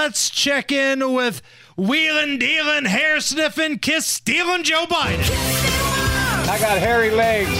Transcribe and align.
Let's 0.00 0.30
check 0.30 0.70
in 0.70 1.12
with 1.12 1.42
wheeling, 1.76 2.38
dealing, 2.38 2.84
hair 2.84 3.18
sniffing, 3.18 3.80
kiss 3.80 4.06
stealing 4.06 4.62
Joe 4.62 4.84
Biden. 4.86 5.28
I 6.48 6.56
got 6.60 6.78
hairy 6.78 7.10
legs. 7.10 7.50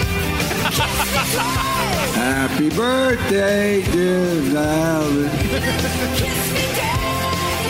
Happy 2.15 2.69
birthday, 2.69 3.83
dear 3.91 4.35
Valerie. 4.53 5.27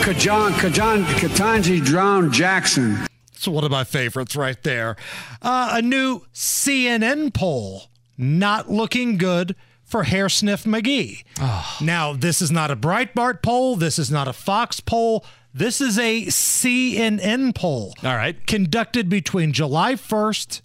Kajan, 0.02 0.52
Kajan, 0.52 1.02
Ketanji 1.14 1.84
drowned 1.84 2.32
Jackson. 2.32 2.96
It's 3.34 3.48
one 3.48 3.64
of 3.64 3.72
my 3.72 3.82
favorites 3.82 4.36
right 4.36 4.62
there. 4.62 4.94
Uh, 5.42 5.70
a 5.72 5.82
new 5.82 6.20
CNN 6.32 7.34
poll 7.34 7.90
not 8.16 8.70
looking 8.70 9.18
good 9.18 9.56
for 9.90 10.04
Hair 10.04 10.28
Sniff 10.28 10.64
McGee. 10.64 11.24
Ah. 11.40 11.78
Now, 11.82 12.12
this 12.12 12.40
is 12.40 12.50
not 12.52 12.70
a 12.70 12.76
Breitbart 12.76 13.42
poll. 13.42 13.76
This 13.76 13.98
is 13.98 14.10
not 14.10 14.28
a 14.28 14.32
Fox 14.32 14.78
poll. 14.80 15.24
This 15.52 15.80
is 15.80 15.98
a 15.98 16.26
CNN 16.26 17.54
poll. 17.54 17.94
All 18.04 18.14
right. 18.14 18.46
Conducted 18.46 19.08
between 19.08 19.52
July 19.52 19.94
1st 19.94 20.60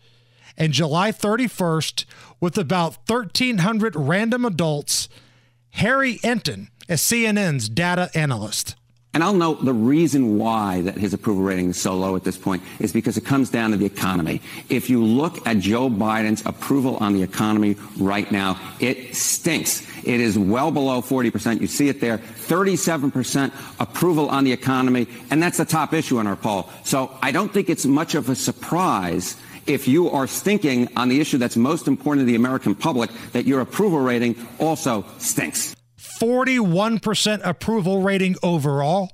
and 0.57 0.73
July 0.73 1.11
31st 1.11 2.05
with 2.39 2.57
about 2.57 2.97
1,300 3.07 3.95
random 3.95 4.45
adults. 4.45 5.09
Harry 5.71 6.19
Enten 6.19 6.67
is 6.87 7.01
CNN's 7.01 7.67
data 7.67 8.11
analyst. 8.13 8.75
And 9.15 9.23
I'll 9.23 9.33
note 9.33 9.63
the 9.63 9.73
reason 9.73 10.37
why 10.37 10.81
that 10.81 10.97
his 10.97 11.13
approval 11.13 11.41
rating 11.41 11.69
is 11.69 11.79
so 11.79 11.95
low 11.95 12.17
at 12.17 12.25
this 12.25 12.37
point 12.37 12.61
is 12.79 12.91
because 12.91 13.15
it 13.15 13.23
comes 13.23 13.49
down 13.49 13.71
to 13.71 13.77
the 13.77 13.85
economy. 13.85 14.41
If 14.67 14.89
you 14.89 15.01
look 15.01 15.47
at 15.47 15.59
Joe 15.59 15.89
Biden's 15.89 16.45
approval 16.45 16.97
on 16.97 17.13
the 17.13 17.23
economy 17.23 17.77
right 17.97 18.29
now, 18.29 18.59
it 18.81 19.15
stinks. 19.15 19.87
It 20.03 20.19
is 20.19 20.37
well 20.37 20.69
below 20.69 21.01
40%. 21.01 21.61
You 21.61 21.67
see 21.67 21.87
it 21.87 22.01
there. 22.01 22.17
37% 22.17 23.53
approval 23.79 24.27
on 24.27 24.43
the 24.43 24.51
economy. 24.51 25.07
And 25.31 25.41
that's 25.41 25.59
the 25.59 25.65
top 25.65 25.93
issue 25.93 26.19
in 26.19 26.27
our 26.27 26.35
poll. 26.35 26.69
So 26.83 27.17
I 27.21 27.31
don't 27.31 27.53
think 27.53 27.69
it's 27.69 27.85
much 27.85 28.15
of 28.15 28.29
a 28.29 28.35
surprise 28.35 29.37
if 29.65 29.87
you 29.87 30.09
are 30.09 30.27
stinking 30.27 30.89
on 30.97 31.07
the 31.07 31.21
issue 31.21 31.37
that's 31.37 31.55
most 31.55 31.87
important 31.87 32.23
to 32.23 32.29
the 32.29 32.35
American 32.35 32.75
public 32.75 33.09
that 33.31 33.45
your 33.45 33.61
approval 33.61 33.99
rating 33.99 34.35
also 34.59 35.05
stinks. 35.19 35.74
41% 36.19 37.41
approval 37.43 38.01
rating 38.01 38.35
overall, 38.41 39.11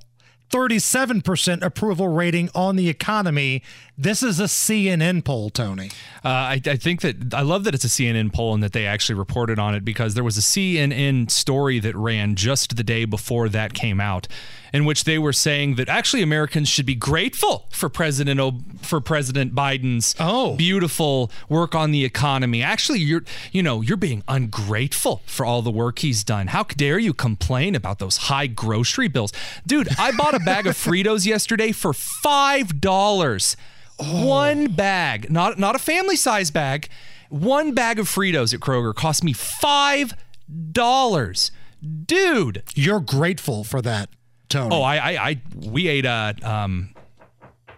37% 0.50 1.62
approval 1.62 2.08
rating 2.08 2.50
on 2.54 2.76
the 2.76 2.88
economy. 2.88 3.62
This 3.98 4.22
is 4.22 4.40
a 4.40 4.44
CNN 4.44 5.22
poll, 5.22 5.50
Tony. 5.50 5.90
Uh, 6.24 6.28
I, 6.28 6.60
I 6.66 6.76
think 6.76 7.02
that 7.02 7.34
I 7.34 7.42
love 7.42 7.64
that 7.64 7.74
it's 7.74 7.84
a 7.84 7.88
CNN 7.88 8.32
poll 8.32 8.54
and 8.54 8.62
that 8.62 8.72
they 8.72 8.86
actually 8.86 9.16
reported 9.16 9.58
on 9.58 9.74
it 9.74 9.84
because 9.84 10.14
there 10.14 10.24
was 10.24 10.38
a 10.38 10.40
CNN 10.40 11.30
story 11.30 11.78
that 11.78 11.94
ran 11.94 12.34
just 12.34 12.74
the 12.76 12.82
day 12.82 13.04
before 13.04 13.50
that 13.50 13.74
came 13.74 14.00
out, 14.00 14.28
in 14.72 14.86
which 14.86 15.04
they 15.04 15.18
were 15.18 15.32
saying 15.34 15.74
that 15.74 15.90
actually 15.90 16.22
Americans 16.22 16.68
should 16.70 16.86
be 16.86 16.94
grateful 16.94 17.66
for 17.70 17.90
President 17.90 18.40
o- 18.40 18.60
for 18.80 18.98
President 19.00 19.54
Biden's 19.54 20.14
Oh. 20.18 20.56
beautiful 20.56 21.30
work 21.50 21.74
on 21.74 21.90
the 21.92 22.04
economy. 22.04 22.62
Actually, 22.62 23.00
you're 23.00 23.24
you 23.52 23.62
know 23.62 23.82
you're 23.82 23.98
being 23.98 24.22
ungrateful 24.26 25.20
for 25.26 25.44
all 25.44 25.60
the 25.60 25.70
work 25.70 25.98
he's 25.98 26.24
done. 26.24 26.46
How 26.46 26.62
dare 26.64 26.98
you 26.98 27.12
complain 27.12 27.74
about 27.74 27.98
those 27.98 28.16
high 28.16 28.46
grocery 28.46 29.08
bills, 29.08 29.32
dude? 29.66 29.88
I 29.98 30.12
bought 30.12 30.34
a 30.34 30.40
bag 30.40 30.66
of 30.66 30.76
Fritos 30.76 31.26
yesterday 31.26 31.72
for 31.72 31.92
five 31.92 32.80
dollars. 32.80 33.54
One 34.02 34.72
bag, 34.72 35.30
not 35.30 35.58
not 35.58 35.76
a 35.76 35.78
family 35.78 36.16
size 36.16 36.50
bag. 36.50 36.88
One 37.28 37.72
bag 37.72 37.98
of 37.98 38.08
Fritos 38.08 38.52
at 38.52 38.60
Kroger 38.60 38.94
cost 38.94 39.24
me 39.24 39.32
five 39.32 40.14
dollars, 40.72 41.50
dude. 42.04 42.62
You're 42.74 43.00
grateful 43.00 43.64
for 43.64 43.80
that, 43.82 44.10
Tony. 44.48 44.74
Oh, 44.74 44.82
I, 44.82 44.96
I, 44.96 45.28
I 45.28 45.42
we 45.54 45.88
ate 45.88 46.04
a 46.04 46.34
um, 46.42 46.94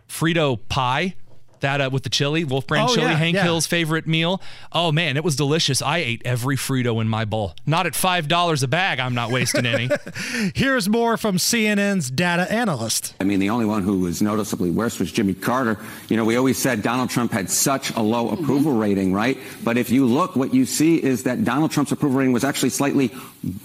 Frito 0.09 0.59
pie. 0.69 1.15
That 1.65 1.81
uh, 1.81 1.89
with 1.91 2.03
the 2.03 2.11
chili, 2.11 2.45
Wolf 2.45 2.67
Brand 2.67 2.91
Oh, 2.91 2.95
chili, 2.95 3.07
yeah, 3.07 3.17
Hank 3.17 3.37
yeah. 3.37 3.43
Hill's 3.43 3.67
favorite 3.67 4.07
meal. 4.07 4.43
Oh 4.71 4.93
man, 4.93 5.17
it 5.17 5.25
was 5.25 5.35
delicious. 5.35 5.81
I 5.81 5.99
ate 5.99 6.21
every 6.25 6.57
Frito 6.57 7.01
in 7.01 7.09
my 7.09 7.25
bowl. 7.25 7.55
Not 7.65 7.87
at 7.87 7.95
five 7.95 8.29
dollars 8.29 8.63
a 8.63 8.69
bag. 8.69 9.01
I'm 9.01 9.15
not 9.15 9.31
wasting 9.31 9.65
any. 9.65 9.89
Here's 10.55 10.91
more 10.91 11.17
from 11.17 11.39
CNN's 11.39 12.11
data 12.11 12.53
analyst. 12.53 13.15
I 13.19 13.25
mean, 13.25 13.41
the 13.41 13.49
only 13.49 13.65
one 13.65 13.83
who 13.83 14.01
was 14.01 14.21
noticeably 14.21 14.71
worse 14.71 14.99
was 14.99 15.11
Jimmy 15.11 15.33
Carter. 15.33 15.79
You 16.11 16.19
know, 16.19 16.25
we 16.27 16.37
always 16.37 16.59
said 16.59 16.83
Donald 16.83 17.09
Trump 17.09 17.33
had 17.33 17.49
such 17.49 17.91
a 17.97 18.03
low 18.03 18.29
approval 18.29 18.73
rating, 18.73 19.15
right? 19.15 19.39
But 19.65 19.79
if 19.79 19.89
you 19.89 20.05
look, 20.05 20.37
what 20.37 20.53
you 20.53 20.67
see 20.67 21.03
is 21.03 21.23
that 21.23 21.45
Donald 21.45 21.71
Trump's 21.71 21.93
approval 21.93 22.19
rating 22.19 22.35
was 22.35 22.45
actually 22.45 22.71
slightly 22.71 23.11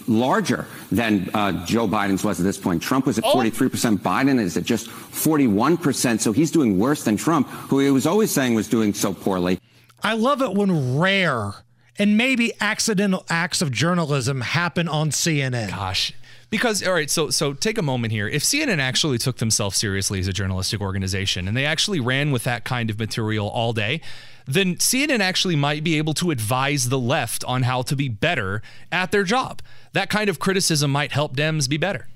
larger 0.07 0.65
than 0.91 1.29
uh, 1.33 1.65
Joe 1.65 1.87
Biden's 1.87 2.23
was 2.23 2.39
at 2.39 2.43
this 2.43 2.57
point. 2.57 2.81
Trump 2.81 3.05
was 3.05 3.17
at 3.17 3.23
43%. 3.23 3.97
Biden 3.99 4.39
is 4.39 4.57
at 4.57 4.63
just 4.63 4.87
41%. 4.87 6.19
So 6.19 6.31
he's 6.31 6.51
doing 6.51 6.79
worse 6.79 7.03
than 7.03 7.17
Trump, 7.17 7.47
who 7.47 7.79
he 7.79 7.91
was 7.91 8.07
always 8.07 8.31
saying 8.31 8.55
was 8.55 8.67
doing 8.67 8.93
so 8.93 9.13
poorly. 9.13 9.59
I 10.03 10.13
love 10.13 10.41
it 10.41 10.53
when 10.53 10.97
rare 10.97 11.53
and 11.97 12.17
maybe 12.17 12.53
accidental 12.61 13.25
acts 13.29 13.61
of 13.61 13.71
journalism 13.71 14.41
happen 14.41 14.87
on 14.87 15.09
CNN. 15.11 15.69
Gosh. 15.69 16.13
Because 16.49 16.85
all 16.85 16.93
right, 16.93 17.09
so 17.09 17.29
so 17.29 17.53
take 17.53 17.77
a 17.77 17.83
moment 17.83 18.11
here. 18.11 18.27
If 18.27 18.43
CNN 18.43 18.79
actually 18.79 19.17
took 19.17 19.37
themselves 19.37 19.77
seriously 19.77 20.19
as 20.19 20.27
a 20.27 20.33
journalistic 20.33 20.81
organization 20.81 21.47
and 21.47 21.55
they 21.55 21.65
actually 21.65 21.99
ran 21.99 22.31
with 22.31 22.43
that 22.43 22.63
kind 22.63 22.89
of 22.89 22.97
material 22.97 23.47
all 23.47 23.71
day, 23.71 24.01
then 24.45 24.75
CNN 24.75 25.19
actually 25.19 25.55
might 25.55 25.83
be 25.83 25.97
able 25.97 26.13
to 26.15 26.31
advise 26.31 26.89
the 26.89 26.99
left 26.99 27.43
on 27.43 27.63
how 27.63 27.83
to 27.83 27.95
be 27.95 28.09
better 28.09 28.63
at 28.91 29.11
their 29.11 29.23
job. 29.23 29.61
That 29.93 30.09
kind 30.09 30.29
of 30.29 30.39
criticism 30.39 30.91
might 30.91 31.11
help 31.11 31.35
Dems 31.35 31.69
be 31.69 31.77
better. 31.77 32.09